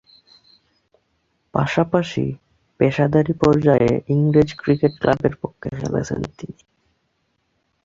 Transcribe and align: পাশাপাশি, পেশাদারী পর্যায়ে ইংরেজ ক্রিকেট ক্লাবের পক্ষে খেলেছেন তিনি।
পাশাপাশি, 1.53 2.25
পেশাদারী 2.79 3.33
পর্যায়ে 3.41 3.91
ইংরেজ 4.13 4.49
ক্রিকেট 4.55 4.93
ক্লাবের 4.99 5.33
পক্ষে 5.41 5.69
খেলেছেন 5.77 6.21
তিনি। 6.37 6.61